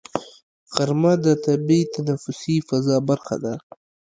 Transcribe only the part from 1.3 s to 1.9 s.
طبیعي